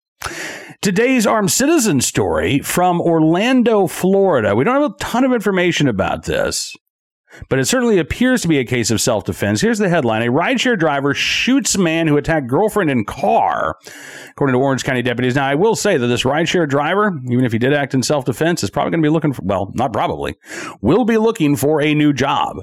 Today's 0.80 1.26
armed 1.26 1.50
citizen 1.50 2.00
story 2.00 2.58
from 2.60 3.00
Orlando, 3.00 3.86
Florida. 3.86 4.54
We 4.54 4.64
don't 4.64 4.80
have 4.80 4.90
a 4.92 4.96
ton 4.98 5.24
of 5.24 5.32
information 5.32 5.88
about 5.88 6.24
this, 6.24 6.74
but 7.48 7.58
it 7.58 7.66
certainly 7.66 7.98
appears 7.98 8.42
to 8.42 8.48
be 8.48 8.58
a 8.58 8.64
case 8.64 8.90
of 8.90 9.00
self 9.00 9.24
defense. 9.24 9.60
Here's 9.60 9.78
the 9.78 9.88
headline 9.88 10.22
A 10.22 10.32
rideshare 10.32 10.78
driver 10.78 11.14
shoots 11.14 11.76
man 11.76 12.06
who 12.06 12.16
attacked 12.16 12.46
girlfriend 12.46 12.90
in 12.90 13.04
car, 13.04 13.76
according 14.30 14.54
to 14.54 14.60
Orange 14.60 14.84
County 14.84 15.02
deputies. 15.02 15.34
Now, 15.34 15.46
I 15.46 15.54
will 15.54 15.76
say 15.76 15.96
that 15.96 16.06
this 16.06 16.24
rideshare 16.24 16.68
driver, 16.68 17.12
even 17.30 17.44
if 17.44 17.52
he 17.52 17.58
did 17.58 17.72
act 17.72 17.94
in 17.94 18.02
self 18.02 18.24
defense, 18.24 18.62
is 18.62 18.70
probably 18.70 18.92
going 18.92 19.02
to 19.02 19.06
be 19.06 19.12
looking 19.12 19.32
for, 19.32 19.42
well, 19.42 19.72
not 19.74 19.92
probably, 19.92 20.36
will 20.80 21.04
be 21.04 21.18
looking 21.18 21.56
for 21.56 21.80
a 21.80 21.94
new 21.94 22.12
job 22.12 22.56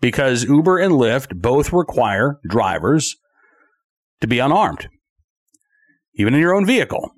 because 0.00 0.44
Uber 0.44 0.78
and 0.78 0.92
Lyft 0.92 1.40
both 1.40 1.72
require 1.72 2.38
drivers 2.48 3.16
to 4.20 4.26
be 4.26 4.38
unarmed, 4.38 4.88
even 6.14 6.34
in 6.34 6.40
your 6.40 6.54
own 6.54 6.66
vehicle. 6.66 7.10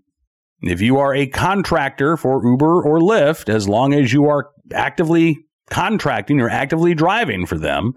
If 0.62 0.80
you 0.80 0.98
are 0.98 1.14
a 1.14 1.26
contractor 1.26 2.16
for 2.16 2.44
Uber 2.44 2.82
or 2.82 2.98
Lyft, 2.98 3.48
as 3.48 3.68
long 3.68 3.92
as 3.92 4.12
you 4.12 4.24
are 4.26 4.50
actively 4.72 5.45
contracting, 5.70 6.38
you're 6.38 6.50
actively 6.50 6.94
driving 6.94 7.46
for 7.46 7.58
them, 7.58 7.94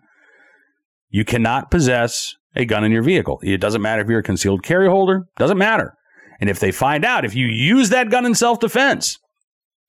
you 1.09 1.25
cannot 1.25 1.71
possess 1.71 2.35
a 2.55 2.65
gun 2.65 2.83
in 2.83 2.91
your 2.91 3.03
vehicle. 3.03 3.39
It 3.43 3.57
doesn't 3.57 3.81
matter 3.81 4.01
if 4.01 4.07
you're 4.07 4.19
a 4.19 4.23
concealed 4.23 4.63
carry 4.63 4.87
holder, 4.87 5.27
doesn't 5.37 5.57
matter. 5.57 5.93
And 6.39 6.49
if 6.49 6.59
they 6.59 6.71
find 6.71 7.03
out 7.03 7.25
if 7.25 7.35
you 7.35 7.47
use 7.47 7.89
that 7.89 8.09
gun 8.09 8.25
in 8.25 8.35
self 8.35 8.59
defense, 8.59 9.17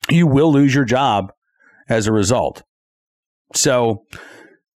you 0.08 0.26
will 0.26 0.52
lose 0.52 0.75
your 0.75 0.84
job 0.84 1.32
as 1.88 2.06
a 2.06 2.12
result. 2.12 2.62
So, 3.54 4.04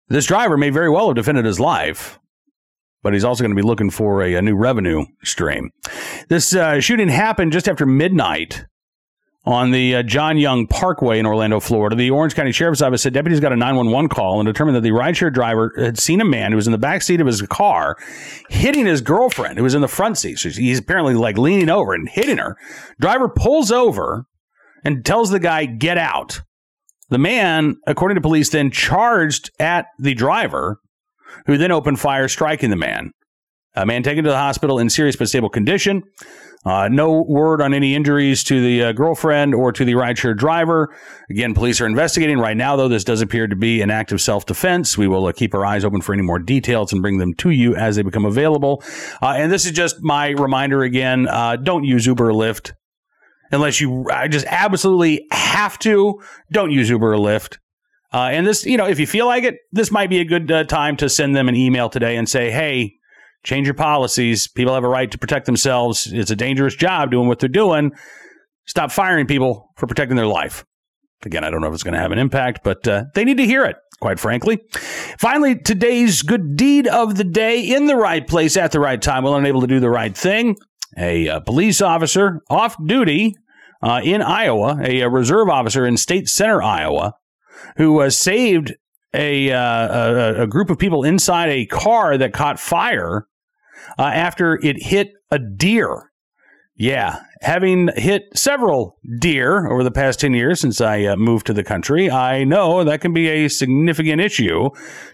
this 0.09 0.26
driver 0.26 0.56
may 0.56 0.71
very 0.71 0.90
well 0.90 1.09
have 1.09 1.16
defended 1.16 1.44
his 1.44 1.61
life, 1.61 2.18
but 3.02 3.12
he's 3.12 3.25
also 3.25 3.42
going 3.42 3.54
to 3.54 3.62
be 3.62 3.66
looking 3.66 3.90
for 3.90 4.23
a, 4.23 4.35
a 4.35 4.42
new 4.42 4.56
revenue 4.56 5.04
stream. 5.23 5.71
This 6.28 6.54
uh, 6.54 6.80
shooting 6.80 7.09
happened 7.09 7.52
just 7.52 7.68
after 7.68 7.87
midnight 7.87 8.66
on 9.44 9.72
the 9.72 9.96
uh, 9.96 10.02
John 10.02 10.38
Young 10.38 10.66
Parkway 10.66 11.18
in 11.18 11.26
Orlando, 11.26 11.58
Florida. 11.58 11.96
The 11.96 12.11
Orange 12.11 12.34
County 12.34 12.52
Sheriff's 12.52 12.80
Office 12.80 13.02
said 13.02 13.12
deputies 13.12 13.40
got 13.40 13.52
a 13.52 13.56
911 13.56 14.08
call 14.08 14.38
and 14.38 14.46
determined 14.46 14.76
that 14.76 14.82
the 14.82 14.90
rideshare 14.90 15.32
driver 15.32 15.72
had 15.76 15.99
seen 15.99 16.20
a 16.20 16.25
man 16.25 16.52
who 16.52 16.56
was 16.56 16.66
in 16.66 16.72
the 16.72 16.78
back 16.78 17.02
seat 17.02 17.20
of 17.20 17.26
his 17.26 17.42
car 17.42 17.96
hitting 18.50 18.87
his 18.87 19.00
girlfriend 19.00 19.58
who 19.58 19.64
was 19.64 19.75
in 19.75 19.80
the 19.80 19.88
front 19.88 20.16
seat. 20.18 20.38
So 20.38 20.50
he's 20.50 20.78
apparently 20.78 21.14
like 21.14 21.38
leaning 21.38 21.70
over 21.70 21.92
and 21.92 22.08
hitting 22.08 22.38
her. 22.38 22.56
Driver 23.00 23.28
pulls 23.28 23.72
over 23.72 24.26
and 24.84 25.04
tells 25.04 25.30
the 25.30 25.40
guy, 25.40 25.66
get 25.66 25.99
out. 25.99 26.40
The 27.08 27.18
man, 27.18 27.76
according 27.87 28.14
to 28.14 28.22
police, 28.22 28.50
then 28.50 28.70
charged 28.70 29.50
at 29.58 29.87
the 29.99 30.14
driver 30.14 30.78
who 31.46 31.58
then 31.58 31.72
opened 31.72 31.99
fire, 31.99 32.28
striking 32.28 32.70
the 32.70 32.76
man. 32.76 33.11
A 33.75 33.87
man 33.87 34.02
taken 34.02 34.25
to 34.25 34.31
the 34.31 34.37
hospital 34.37 34.79
in 34.79 34.91
serious 34.91 35.17
but 35.17 35.29
stable 35.29 35.49
condition. 35.49 36.02
Uh, 36.64 36.88
no 36.88 37.23
word 37.23 37.61
on 37.61 37.75
any 37.75 37.95
injuries 37.95 38.45
to 38.45 38.62
the 38.62 38.83
uh, 38.85 38.93
girlfriend 38.93 39.52
or 39.52 39.73
to 39.73 39.85
the 39.85 39.95
rideshare 39.95 40.37
driver. 40.37 40.95
Again, 41.29 41.55
police 41.55 41.81
are 41.81 41.87
investigating 41.87 42.38
right 42.38 42.57
now, 42.57 42.76
though. 42.76 42.87
This 42.87 43.02
does 43.02 43.21
appear 43.21 43.49
to 43.49 43.57
be 43.57 43.83
an 43.83 43.91
act 43.91 44.12
of 44.12 44.21
self 44.21 44.47
defense. 44.47 44.97
We 44.97 45.09
will 45.09 45.26
uh, 45.26 45.33
keep 45.33 45.55
our 45.55 45.67
eyes 45.67 45.85
open 45.85 46.02
for 46.02 46.12
any 46.12 46.23
more 46.23 46.38
details 46.38 46.93
and 46.93 47.02
bring 47.02 47.19
them 47.19 47.35
to 47.35 47.50
you 47.50 47.75
as 47.75 47.97
they 47.97 48.02
become 48.02 48.25
available. 48.25 48.83
Uh, 49.21 49.35
and 49.37 49.50
this 49.50 49.67
is 49.67 49.73
just 49.73 49.97
my 50.02 50.29
reminder 50.29 50.83
again 50.83 51.26
uh, 51.26 51.57
don't 51.57 51.85
use 51.85 52.07
Uber 52.07 52.31
or 52.31 52.33
Lyft 52.33 52.73
unless 53.50 53.81
you 53.81 54.07
I 54.11 54.29
just 54.29 54.47
absolutely 54.47 55.26
have 55.33 55.79
to. 55.81 56.21
Don't 56.52 56.71
use 56.71 56.88
Uber 56.88 57.14
or 57.14 57.19
Lyft. 57.19 57.59
Uh, 58.12 58.29
and 58.31 58.47
this, 58.47 58.67
you 58.67 58.76
know, 58.76 58.87
if 58.87 59.00
you 59.00 59.07
feel 59.07 59.26
like 59.26 59.43
it, 59.43 59.57
this 59.73 59.91
might 59.91 60.11
be 60.11 60.21
a 60.21 60.25
good 60.25 60.69
time 60.69 60.97
to 60.99 61.09
send 61.09 61.35
them 61.35 61.49
an 61.49 61.57
email 61.57 61.88
today 61.88 62.17
and 62.17 62.29
say, 62.29 62.50
hey, 62.50 62.95
change 63.44 63.66
your 63.66 63.75
policies. 63.75 64.49
People 64.49 64.75
have 64.75 64.84
a 64.84 64.88
right 64.88 65.11
to 65.11 65.18
protect 65.18 65.46
themselves. 65.46 66.12
It's 66.12 66.30
a 66.30 66.37
dangerous 66.37 66.75
job 66.75 67.11
doing 67.11 67.28
what 67.28 67.38
they're 67.38 67.49
doing. 67.49 67.92
Stop 68.66 68.92
firing 68.92 69.26
people 69.26 69.70
for 69.76 69.87
protecting 69.87 70.16
their 70.16 70.26
life. 70.26 70.64
Again, 71.25 71.44
I 71.44 71.50
don't 71.50 71.61
know 71.61 71.68
if 71.68 71.75
it's 71.75 71.82
going 71.82 71.94
to 71.94 72.00
have 72.00 72.12
an 72.12 72.18
impact, 72.18 72.61
but 72.64 72.87
uh, 72.87 73.04
they 73.14 73.25
need 73.25 73.37
to 73.37 73.46
hear 73.46 73.64
it, 73.64 73.76
quite 74.00 74.18
frankly. 74.18 74.61
Finally, 75.18 75.58
today's 75.61 76.22
good 76.22 76.56
deed 76.56 76.87
of 76.88 77.16
the 77.16 77.25
day 77.25 77.61
in 77.61 77.87
the 77.87 77.96
right 77.96 78.26
place 78.26 78.56
at 78.56 78.72
the 78.72 78.80
right 78.80 79.00
time, 79.00 79.25
well 79.25 79.37
unable 79.37 79.61
to 79.61 79.66
do 79.66 79.80
the 79.80 79.90
right 79.90 80.16
thing. 80.16 80.56
A, 80.99 81.26
a 81.26 81.37
uh, 81.37 81.40
police 81.40 81.80
officer 81.80 82.40
off 82.50 82.76
duty 82.84 83.34
uh, 83.82 84.00
in 84.04 84.20
Iowa, 84.20 84.78
a, 84.82 85.00
a 85.00 85.08
reserve 85.08 85.49
officer 85.49 85.87
in 85.87 85.96
State 85.96 86.28
Center, 86.28 86.62
Iowa, 86.62 87.14
who 87.76 88.08
saved 88.11 88.75
a, 89.14 89.50
uh, 89.52 89.61
a, 89.61 90.42
a 90.42 90.46
group 90.46 90.70
of 90.70 90.78
people 90.78 91.04
inside 91.04 91.49
a 91.50 91.66
car 91.66 92.18
that 92.18 92.32
caught 92.32 92.58
fire 92.58 93.26
uh, 93.99 94.02
after 94.02 94.58
it 94.62 94.82
hit 94.82 95.12
a 95.30 95.38
deer. 95.38 96.11
Yeah, 96.75 97.22
having 97.42 97.90
hit 97.96 98.25
several 98.34 98.99
deer 99.18 99.70
over 99.70 99.84
the 99.84 99.90
past 99.90 100.20
10 100.20 100.32
years 100.32 100.61
since 100.61 100.80
I 100.80 101.04
uh, 101.04 101.16
moved 101.16 101.46
to 101.46 101.52
the 101.52 101.62
country, 101.62 102.11
I 102.11 102.44
know 102.44 102.82
that 102.82 103.02
can 103.02 103.12
be 103.12 103.28
a 103.28 103.49
significant 103.49 104.20
issue 104.20 104.70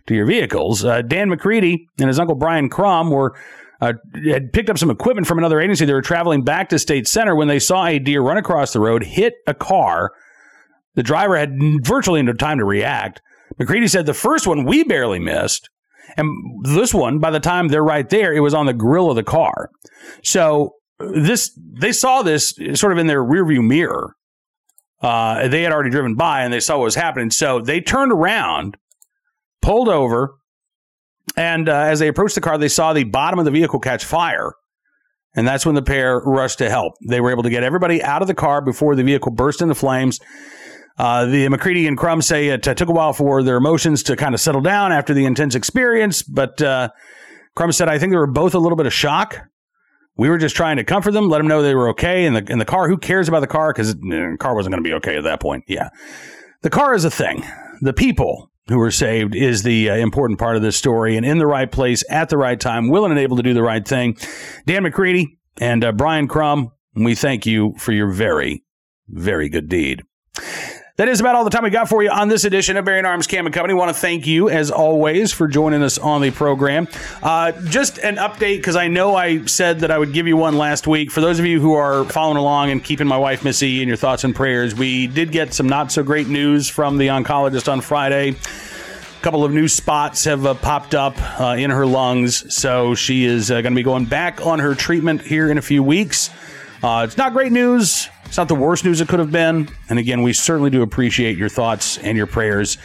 to 0.07 0.15
your 0.15 0.25
vehicles. 0.25 0.85
Uh, 0.85 1.03
Dan 1.03 1.29
McCready 1.29 1.89
and 1.99 2.09
his 2.09 2.19
uncle 2.19 2.37
Brian 2.37 2.69
Crum 2.69 3.11
were 3.11 3.37
uh, 3.81 3.93
had 4.25 4.53
picked 4.53 4.71
up 4.71 4.79
some 4.79 4.91
equipment 4.91 5.27
from 5.27 5.39
another 5.39 5.61
agency. 5.61 5.85
They 5.85 5.93
were 5.93 6.03
traveling 6.03 6.43
back 6.43 6.69
to 6.71 6.79
State 6.79 7.07
Center 7.07 7.35
when 7.35 7.49
they 7.49 7.59
saw 7.59 7.87
a 7.87 7.99
deer 7.99 8.23
run 8.23 8.37
across 8.37 8.73
the 8.73 8.81
road, 8.81 9.05
hit 9.05 9.35
a 9.47 9.55
car, 9.55 10.13
the 10.99 11.05
driver 11.05 11.37
had 11.37 11.53
virtually 11.83 12.21
no 12.23 12.33
time 12.33 12.59
to 12.59 12.65
react. 12.65 13.23
McCready 13.57 13.87
said 13.87 14.05
the 14.05 14.15
first 14.15 14.49
one 14.49 14.65
we 14.65 14.83
barely 14.83 15.21
missed. 15.21 15.71
And 16.17 16.65
this 16.65 16.95
one, 16.95 17.19
by 17.19 17.31
the 17.31 17.41
time 17.41 17.69
they're 17.69 17.83
right 17.83 18.09
there, 18.09 18.33
it 18.33 18.41
was 18.41 18.55
on 18.55 18.67
the 18.67 18.73
grill 18.73 19.11
of 19.11 19.17
the 19.17 19.23
car. 19.23 19.71
So 20.23 20.75
this, 20.99 21.57
they 21.57 21.93
saw 21.93 22.23
this 22.23 22.59
sort 22.75 22.93
of 22.93 22.99
in 22.99 23.07
their 23.07 23.23
rearview 23.23 23.65
mirror. 23.67 24.15
Uh, 25.01 25.47
they 25.49 25.63
had 25.63 25.73
already 25.73 25.91
driven 25.91 26.17
by 26.17 26.43
and 26.43 26.53
they 26.53 26.61
saw 26.61 26.79
what 26.79 26.85
was 26.85 26.95
happening. 26.95 27.31
So 27.31 27.61
they 27.61 27.81
turned 27.81 28.11
around, 28.11 28.77
pulled 29.63 29.89
over, 29.89 30.35
and 31.37 31.69
uh, 31.69 31.73
as 31.73 31.99
they 32.01 32.09
approached 32.09 32.35
the 32.35 32.41
car, 32.41 32.59
they 32.59 32.69
saw 32.69 32.93
the 32.93 33.05
bottom 33.05 33.39
of 33.39 33.45
the 33.45 33.51
vehicle 33.51 33.79
catch 33.79 34.05
fire. 34.05 34.55
And 35.35 35.47
that's 35.47 35.65
when 35.65 35.75
the 35.75 35.83
pair 35.83 36.21
rushed 36.21 36.59
to 36.59 36.71
help. 36.71 36.95
They 37.07 37.21
were 37.21 37.31
able 37.31 37.45
to 37.45 37.51
get 37.51 37.63
everybody 37.63 38.03
out 38.03 38.23
of 38.23 38.29
the 38.29 38.35
car 38.35 38.61
before 38.61 38.97
the 38.97 39.05
vehicle 39.05 39.31
burst 39.31 39.63
into 39.63 39.75
flames. 39.75 40.19
Uh, 40.99 41.27
the 41.27 41.49
McCready 41.49 41.87
and 41.87 41.97
Crum 41.97 42.21
say 42.21 42.49
it 42.49 42.67
uh, 42.67 42.75
took 42.75 42.89
a 42.89 42.93
while 42.93 43.13
for 43.13 43.43
their 43.43 43.57
emotions 43.57 44.03
to 44.05 44.17
kind 44.17 44.35
of 44.35 44.41
settle 44.41 44.61
down 44.61 44.91
after 44.91 45.15
the 45.15 45.25
intense 45.27 45.55
experience, 45.55 46.23
but 46.23 46.61
uh, 46.61 46.89
Crum 47.55 47.73
said, 47.73 47.89
I 47.89 47.99
think 47.99 48.13
they 48.13 48.17
were 48.17 48.27
both 48.27 48.55
a 48.55 48.59
little 48.59 48.77
bit 48.77 48.87
of 48.87 48.93
shock. 48.93 49.39
We 50.17 50.29
were 50.29 50.39
just 50.39 50.57
trying 50.57 50.79
to 50.79 50.85
comfort 50.85 51.13
them, 51.13 51.29
let 51.29 51.39
them 51.39 51.47
know 51.47 51.63
they 51.63 51.77
were 51.77 51.89
okay. 51.91 52.27
And 52.27 52.35
the, 52.35 52.53
in 52.53 52.59
the 52.59 52.65
car, 52.65 52.89
who 52.89 52.99
cares 52.99 53.29
about 53.29 53.41
the 53.41 53.47
car? 53.47 53.73
Because 53.73 53.95
the 53.95 54.37
car 54.41 54.57
wasn't 54.57 54.73
going 54.73 54.83
to 54.83 54.89
be 54.89 54.95
okay 54.95 55.17
at 55.17 55.23
that 55.25 55.41
point. 55.41 55.65
Yeah. 55.69 55.91
The 56.63 56.71
car 56.71 56.95
is 56.95 57.05
a 57.05 57.11
thing. 57.11 57.45
The 57.81 57.93
people 57.93 58.51
who 58.67 58.79
were 58.79 58.91
saved 58.91 59.37
is 59.37 59.63
the 59.63 59.91
uh, 59.91 59.95
important 59.95 60.41
part 60.41 60.57
of 60.57 60.63
this 60.63 60.77
story 60.77 61.17
and 61.17 61.25
in 61.25 61.39
the 61.39 61.47
right 61.47 61.71
place 61.71 62.03
at 62.11 62.29
the 62.29 62.37
right 62.37 62.59
time, 62.59 62.89
willing 62.89 63.13
and 63.13 63.21
able 63.21 63.37
to 63.37 63.43
do 63.43 63.55
the 63.55 63.63
right 63.63 63.87
thing. 63.87 64.17
Dan 64.67 64.83
McCready 64.83 65.39
and 65.61 65.85
uh, 65.85 65.93
Brian 65.93 66.27
Crum, 66.27 66.73
we 66.95 67.15
thank 67.15 67.47
you 67.47 67.75
for 67.79 67.93
your 67.93 68.11
very, 68.11 68.65
very 69.09 69.49
good 69.49 69.69
deed. 69.69 70.03
That 70.99 71.07
is 71.07 71.21
about 71.21 71.37
all 71.37 71.45
the 71.45 71.51
time 71.51 71.63
we 71.63 71.71
got 71.71 71.89
for 71.89 72.03
you 72.03 72.11
on 72.11 72.27
this 72.27 72.45
edition 72.45 72.77
of 72.77 72.85
Bearing 72.85 73.05
Arms 73.05 73.29
Cam 73.29 73.47
and 73.47 73.55
Company. 73.55 73.73
want 73.73 73.89
to 73.89 73.95
thank 73.95 74.27
you, 74.27 74.51
as 74.51 74.73
always, 74.73 75.33
for 75.33 75.47
joining 75.47 75.81
us 75.81 75.97
on 75.97 76.23
the 76.23 76.33
program. 76.33 76.89
Uh, 77.23 77.53
just 77.67 77.99
an 77.99 78.17
update, 78.17 78.57
because 78.57 78.75
I 78.75 78.89
know 78.89 79.15
I 79.15 79.45
said 79.45 79.79
that 79.79 79.93
I 79.93 79.99
would 79.99 80.13
give 80.13 80.27
you 80.27 80.37
one 80.37 80.59
last 80.59 80.89
week. 80.89 81.13
For 81.13 81.21
those 81.21 81.39
of 81.39 81.47
you 81.47 81.61
who 81.61 81.75
are 81.75 82.05
following 82.07 82.37
along 82.37 82.73
and 82.73 82.83
keeping 82.83 83.07
my 83.07 83.17
wife 83.17 83.45
Missy 83.45 83.81
in 83.81 83.87
your 83.87 83.97
thoughts 83.97 84.25
and 84.25 84.35
prayers, 84.35 84.75
we 84.75 85.07
did 85.07 85.31
get 85.31 85.55
some 85.55 85.69
not 85.69 85.93
so 85.93 86.03
great 86.03 86.27
news 86.27 86.69
from 86.69 86.99
the 86.99 87.07
oncologist 87.07 87.73
on 87.73 87.81
Friday. 87.81 88.31
A 88.31 89.23
couple 89.23 89.45
of 89.45 89.53
new 89.53 89.69
spots 89.69 90.25
have 90.25 90.47
uh, 90.47 90.55
popped 90.55 90.97
up 90.97 91.15
uh, 91.41 91.55
in 91.57 91.71
her 91.71 91.87
lungs, 91.87 92.53
so 92.53 92.97
she 92.97 93.25
is 93.25 93.53
uh, 93.53 93.61
going 93.61 93.73
to 93.73 93.79
be 93.79 93.85
going 93.85 94.07
back 94.07 94.45
on 94.45 94.59
her 94.59 94.75
treatment 94.75 95.23
here 95.23 95.49
in 95.49 95.59
a 95.59 95.63
few 95.63 95.81
weeks. 95.81 96.31
Uh, 96.83 97.03
it's 97.07 97.17
not 97.17 97.33
great 97.33 97.53
news. 97.53 98.09
It's 98.25 98.37
not 98.37 98.49
the 98.49 98.55
worst 98.55 98.85
news 98.85 99.01
it 99.01 99.09
could 99.09 99.19
have 99.19 99.33
been. 99.33 99.69
And 99.89 99.99
again, 99.99 100.23
we 100.23 100.33
certainly 100.33 100.71
do 100.71 100.83
appreciate 100.83 101.37
your 101.37 101.49
thoughts 101.49 101.99
and 101.99 102.17
your 102.17 102.27
prayers. 102.27 102.79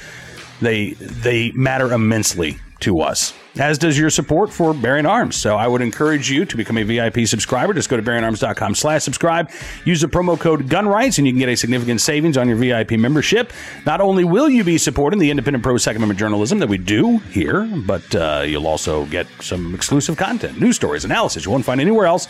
They 0.61 0.91
they 0.93 1.51
matter 1.51 1.91
immensely 1.91 2.57
to 2.79 3.01
us, 3.01 3.33
as 3.59 3.77
does 3.77 3.97
your 3.97 4.09
support 4.09 4.51
for 4.51 4.73
Bearing 4.73 5.05
Arms. 5.05 5.35
So 5.35 5.55
I 5.55 5.67
would 5.67 5.81
encourage 5.81 6.29
you 6.29 6.45
to 6.45 6.57
become 6.57 6.77
a 6.77 6.83
VIP 6.83 7.27
subscriber. 7.27 7.73
Just 7.73 7.89
go 7.89 7.97
to 7.97 8.03
bearingarms.com 8.03 8.75
slash 8.75 9.03
subscribe. 9.03 9.49
Use 9.85 10.01
the 10.01 10.07
promo 10.07 10.39
code 10.39 10.67
GUNRIGHTS 10.67 11.17
and 11.17 11.27
you 11.27 11.33
can 11.33 11.39
get 11.39 11.49
a 11.49 11.55
significant 11.55 12.01
savings 12.01 12.37
on 12.37 12.47
your 12.47 12.57
VIP 12.57 12.91
membership. 12.91 13.53
Not 13.85 14.01
only 14.01 14.23
will 14.23 14.49
you 14.49 14.63
be 14.63 14.77
supporting 14.77 15.19
the 15.19 15.29
independent 15.29 15.63
pro 15.63 15.77
Second 15.77 15.97
Amendment 15.97 16.19
journalism 16.19 16.59
that 16.59 16.67
we 16.67 16.77
do 16.77 17.19
here, 17.31 17.65
but 17.85 18.15
uh, 18.15 18.43
you'll 18.45 18.67
also 18.67 19.05
get 19.05 19.27
some 19.39 19.73
exclusive 19.75 20.17
content, 20.17 20.59
news 20.59 20.75
stories, 20.75 21.05
analysis 21.05 21.45
you 21.45 21.51
won't 21.51 21.65
find 21.65 21.79
anywhere 21.79 22.05
else 22.05 22.27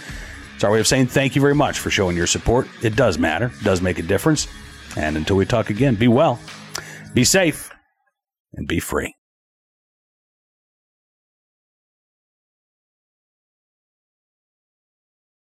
it's 0.56 0.64
our 0.64 0.72
way 0.72 0.80
of 0.80 0.88
saying 0.88 1.08
thank 1.08 1.36
you 1.36 1.42
very 1.42 1.56
much 1.56 1.80
for 1.80 1.90
showing 1.90 2.16
your 2.16 2.28
support. 2.28 2.68
It 2.82 2.96
does 2.96 3.18
matter, 3.18 3.48
it 3.48 3.64
does 3.64 3.82
make 3.82 4.00
a 4.00 4.04
difference. 4.04 4.48
And 4.96 5.18
until 5.18 5.36
we 5.36 5.46
talk 5.46 5.70
again, 5.70 5.96
be 5.96 6.08
well, 6.08 6.40
be 7.14 7.24
safe, 7.24 7.72
and 8.54 8.68
be 8.68 8.80
free. 8.80 9.16